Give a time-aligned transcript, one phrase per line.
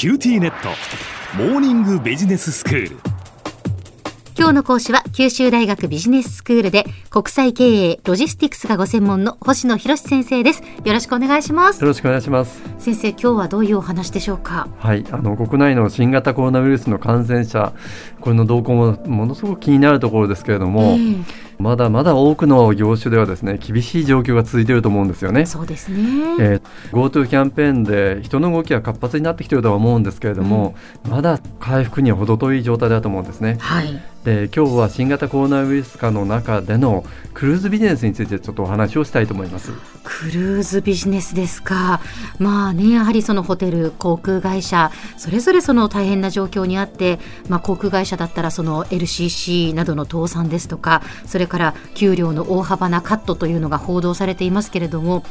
[0.00, 0.70] QTnet。
[1.36, 2.96] モーニングビジネススクール。
[4.34, 10.62] 今日の講師は九州大学ビジネススクールで国際経営ロジスティクスがご専門の星野博先生です。
[10.62, 11.82] よろしくお願いします。
[11.82, 12.62] よろしくお願いします。
[12.78, 14.68] 先生今日はどういうお話でしょうか？
[14.78, 15.04] はい。
[15.10, 17.74] あの国内の新型コロナウイルスの感染者
[18.22, 21.24] これの動向もものすごく気になるところですけれども、えー
[21.60, 25.46] まだまだ多くの業種ではですね厳しい状況が続いていると思うんですよね。
[25.46, 26.00] そうですね。
[26.40, 30.74] えー、GoTo キャンペーンで人の動きが活発になってきているとは思うんですけれども、
[31.04, 33.56] うん、まだ回復には程遠い状態だと思うんですね。
[33.60, 34.00] はい。
[34.24, 39.72] で今日は新型コロナウイルス化の中でのクルーズビジネスについてちょっとお話をしたいと思います
[40.04, 42.02] クルーズビジネスですか
[42.38, 47.18] まあねやはりそのホテル航空会社それぞれその大変な状況にあって、
[47.48, 55.24] まあ、航空会社だったらその LCC などの倒産ですとかそれから給料の大幅なカットというのが報道されていますけれども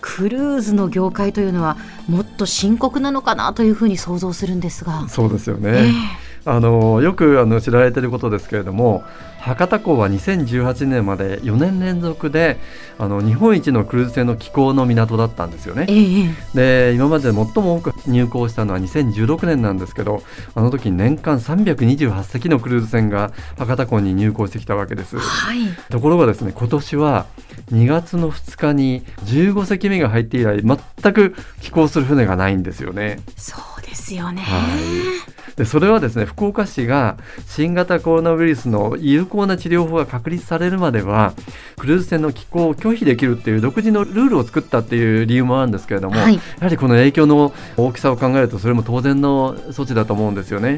[0.00, 1.76] クルーズの業界というのは
[2.08, 5.08] もっと深刻なのかなというふうに想像するんですが。
[5.08, 9.02] そうですよね、えーあのよくあの知られていることですけれども
[9.44, 12.56] 博多港は2018年まで4年連続で
[12.98, 15.86] あの日本一のクルーズ船の寄港の港だったんですよね。
[15.90, 20.22] えで今まで最も多く入港したのは2016年なんですけど
[20.54, 25.18] あの時年間328隻のクルーズ船が博多港に入港してきたわけです。
[25.18, 25.58] はい、
[25.90, 27.26] ところがですね今年は
[27.70, 33.20] 2月の2日に15隻目が入って以来全く寄港する船がないんですよね。
[33.36, 41.32] そうですよね、はいでそれはですね福岡市が新型コロナウイルスの有効な治療法が確立されるまでは
[41.78, 50.76] クルーズ船の寄港を拒否できるっていう独自のルールを作ったっていう理由もあるんですけれども、はい、やはりこの影響の大きさを考えるとそれも当然の措置だと思うんですよね。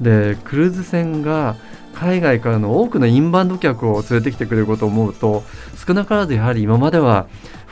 [0.00, 1.56] でクルーズ船が
[1.94, 5.42] 海外からの多くのインバウンド客を連れてきてくれることを思うと
[5.86, 7.26] 少なからずやはり今までは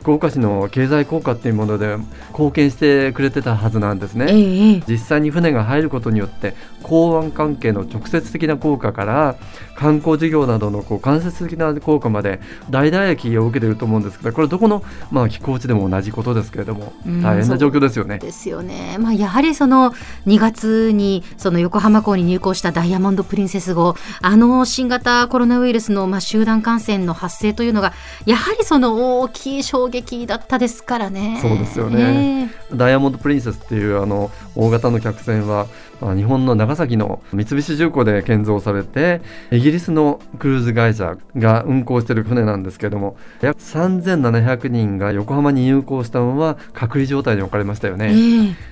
[0.09, 1.99] 福岡市の経済効果っていうもので
[2.31, 9.37] 貢献してくれてたはずなんですね、ええ、実際に船が入ることによって港湾関係の直接的な効果から
[9.75, 16.93] 観光事業などのこう間接的な効果まで大打撃を受けていると思うんですけどこれどこの、まあ、寄港地でも同じことですけれども
[17.23, 18.19] 大変な状況ですよね。
[18.19, 19.93] ですよね、まあ、やはりその
[20.27, 27.93] 2月にその横浜港に入港したダイヤモンド・プリンセス号あの新型コロナウイルスのまあ集団感染の発生というのが
[28.27, 31.39] やはりその大きい衝撃だったですからね。
[31.41, 35.67] そうですよね、えー、ダイヤモンド・プリンセスっていうあの大型の客船は、
[36.01, 39.21] まあ、日本の長崎の三菱重工で建造されて
[39.51, 48.09] イギリスのクルーズ会社が運航している船なんですけれども約3700人が横浜に入港したまま隔離状態に置かれましたよね。
[48.11, 48.13] え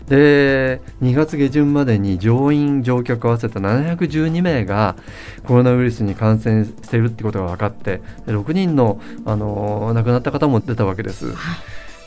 [0.07, 4.97] ー、で2月下旬までに乗員乗客合わせた712名が
[5.45, 11.06] コロナウイルスに感染しているってことが分かって6人のあの亡くなった方も出たわけです。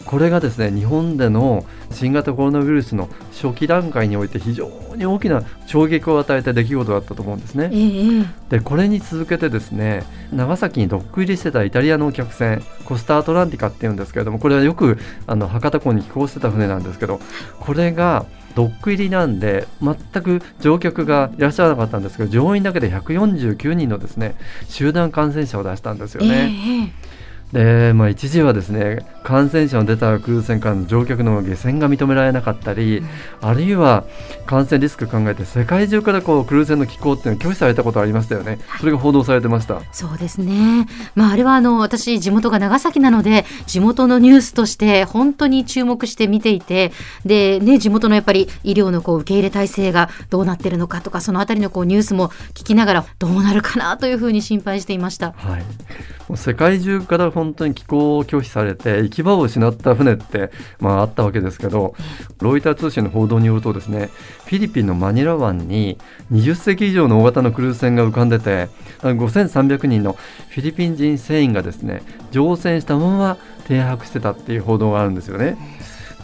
[0.05, 7.69] これがですね日本での新型コロナウイルスの初期段階において非常に大きな衝撃を与えた出来事だったと思うんですね。
[7.71, 17.19] えー、でこれに続けてですね長崎にドック入りしてたイタリアの客船コスタアトランティカっていうんですけれどもこれはよくあの博多港に寄港してた船なんですけど
[17.59, 24.35] これがドック入りなんで全く乗客がいらっしゃらなかったんですけど乗員だけで149人のですね
[24.67, 26.91] 集団感染者を出したんですよね。
[26.95, 27.09] えー
[27.53, 33.07] で、まあ、一時はですね感染者の出たクルーズ船からの乗客の下船が認められなかったり、うん、
[33.41, 34.05] あるいは
[34.45, 38.59] 感染リスク考えて世界中からこうクルーズ船の寄港っていうのを拒否されたことありましたよね。
[38.79, 39.81] それが報道されてました。
[39.91, 46.91] そうですね、まあ、あれはあの私地元が長崎なので地元のニュースとして本当に注目して見ていて
[47.25, 55.33] で、ね、地元のやっぱり医療のこう受け入れ体制がどうなってるのかとかそのあたりのこうニュースも聞きながらどうなるかなというふうに心配していました。
[55.33, 61.95] はい世界中から本当に気候を拒否されて行き場を失った船って、まあ、あったわけですけど
[62.39, 64.09] ロイター通信の報道によるとですね
[64.45, 65.97] フィリピンのマニラ湾に
[66.31, 68.69] 20隻以上の大型のクルーズ船が浮かんでて
[69.01, 70.13] 5300人の
[70.49, 73.37] フィリピン人船員がですね乗船したまま
[73.67, 75.57] 停泊してたっていう報道があるんですよね。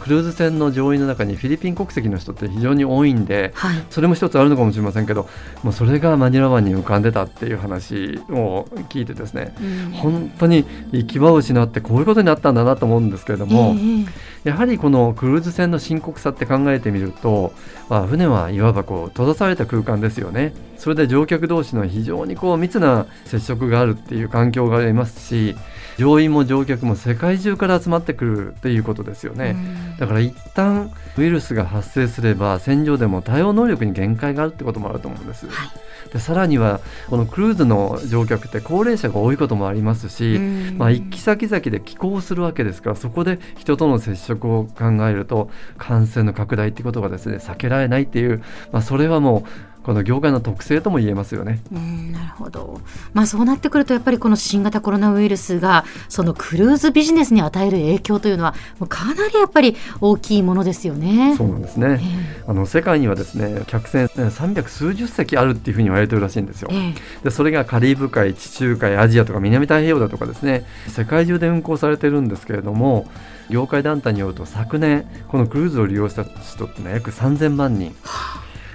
[0.00, 5.28] クルーズ船の乗員の中にフィリピン国籍の人って非常に多いんで、はい、それも一つあるのかもしれませんけど
[5.62, 14.06] もうそれがマニラ湾に浮かんでたっていう話を聞いてですね、うん、本当に行き場を失ってこういうことになったんだなと思うんですけれども、えー、
[14.44, 17.52] やはりこのクルーズ船の深刻さって考えてみると、
[17.88, 20.54] まあ、船はいわばこう閉ざされた空間ですよね。
[20.78, 25.56] それで乗客同士の非常にこう密な接触があるっていう環境がありますし
[25.98, 29.56] 乗員も乗客も世界中から集まってくるということですよね。
[29.98, 35.46] だから一旦ウイルスが発生すれば戦場でも対応能力に限界があるってこともあると思うんです。
[35.46, 35.68] はい
[36.12, 40.38] でさらにはこのクルーズの乗客って高齢者が多いこともありますし、
[40.76, 51.60] まあ、行き先々で寄港するわけですからそこで人との接触を考えると感染の拡大ってことがですね避けられないっていう、まあ、それはもうこの業界の特性とも言えますよね。
[51.70, 52.80] うんなるほど、
[53.14, 58.56] まあ、そうなってくるとやっぱりこの新型コロナウイルスがそのクルーズビジネスに与える影響というのは
[58.88, 61.36] かなりやっぱり大きいものですよね。
[61.36, 62.00] そうなんですね、
[62.48, 66.68] あの世界にはですね客船300数十隻あるっていうふうに言われてるらしいんですよ。
[66.72, 73.08] ええでそれがカリブ海地中海アジアとか南太平洋だとかですね世界中で運航されてるんですけれども
[73.50, 77.94] 業界団体によると昨年このクルーズを利用した人ってのは約3000万人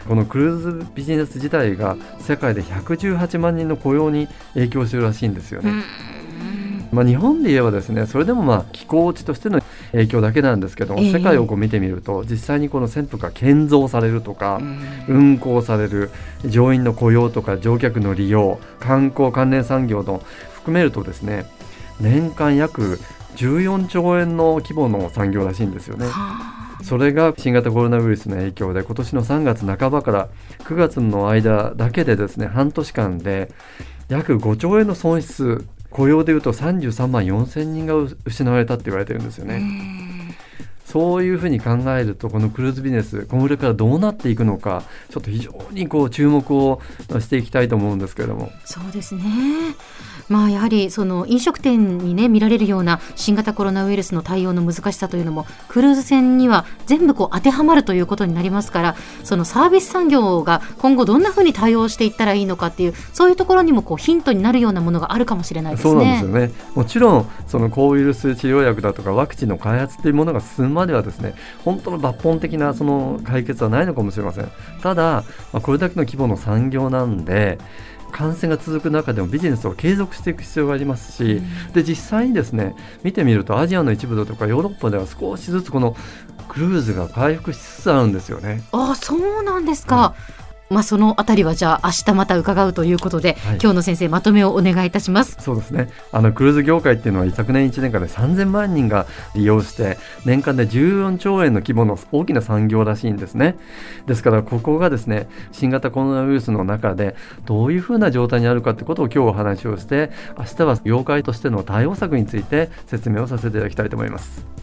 [0.08, 5.72] このクルーズビジネス自体が世界で118万人の雇用に影響してるらしいんですよね。
[6.92, 9.62] まあ、日本で言えばですねそれでもまあ気候地としての
[9.94, 14.60] 影響だけなんですけども、ええ世界をこう見てみると実際にこの船舶が建造されるとか、
[15.08, 16.12] 運航される
[16.46, 20.22] 乗員の雇用とか乗客の利用観光関連産業の
[20.54, 21.46] 含めるとですね
[22.00, 23.00] 年間約
[23.36, 26.08] 14兆円の規模の産業らしいんですよね。
[26.84, 30.30] それが新型コロナウイルスの影響で今年の3月半ばから
[30.60, 33.52] 9月の間だけでですね半年間で
[34.10, 37.96] 約5兆円の損失雇用でいうと33万4千人が
[38.26, 39.62] 失われたって言われてるんですよね。
[40.92, 46.82] そういうふうに考えるとこのクルーズビジネスこれからどうなっていくのかちょっと非常にこう注目を
[47.20, 49.24] していきたいと思うんですけれどもそうですね。
[50.32, 58.96] まあやはりその飲食店にね見られるような新型コロナウイルスの対応の難しさというのもクルーズ船には全部こう当てはまるということになりますから
[59.26, 65.92] そのサービス産業が今後どんなふうに対応していったらいいのかっていうそういうところにもこうヒントになるようなものがあるかもしれないですね。
[65.92, 74.52] そうなんですよねもちろんその抗ウイルス治療薬だとかワクチンの開発というものが進むまではですね本当の抜本的なその解決はないのかもしれません
[74.82, 75.24] ただ、
[75.54, 77.60] まあ、これだけの規模の産業なんで
[78.12, 81.42] 感染が続く中でもビジネスを継続していく必要がありますし、
[81.74, 85.96] で実際にですね見てみるとアジアの一部だとかヨーロッパでは少しずつこの
[86.50, 88.64] クルーズが回復しつつあるんですよね。
[88.74, 90.14] ああそうなんですか。
[90.72, 93.60] まあそのあたりはじゃあ明日また伺うということで、はい。
[93.62, 95.38] 今日の先生まとめをお願いいたします。
[95.40, 95.90] そうですね。
[96.12, 103.58] あのクルーズ業界っていうのは昨年1年間で3000万人が利用して年間で14兆円の規模の大きな産業らしいんですね。
[104.08, 107.16] ですからここがですね新型コロナウイルスの中で
[107.46, 114.61] どういうふうな状態にあるかってことを今日お話をして明日は業界としての対応策について説明をさせていただきたいと思います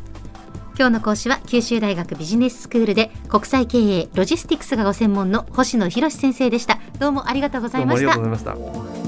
[0.78, 6.78] 今日の講師は九州大学ビジネススクールで国際経営ロジスティクスがご専門の星野博先生でした。
[7.00, 8.06] どうもありがとうございうました。
[8.06, 8.98] がとうございました。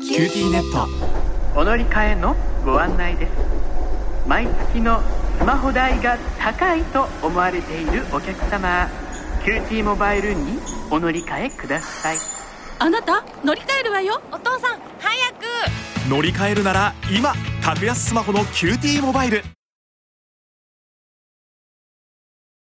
[0.00, 1.60] QTnet。
[1.60, 2.34] お乗り換えの
[2.64, 3.30] ご案内です。
[4.26, 8.88] 毎月のスマホ代が高いと思われているお客様
[9.44, 10.58] QT モバイルに
[10.90, 12.16] お乗り換えください。
[12.78, 14.20] あなた乗り換えるわよ。
[14.32, 16.10] お父さん早く。
[16.10, 19.42] 乗り換えるなら今格安スマホの QT モバイル